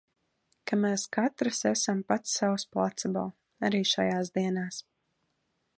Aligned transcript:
Ka 0.69 0.77
mēs 0.85 1.03
katrs 1.17 1.59
esam 1.73 2.01
pats 2.13 2.33
savs 2.41 2.67
placebo– 2.77 3.27
arī 3.69 3.83
šajās 3.93 4.35
dienās! 4.39 4.83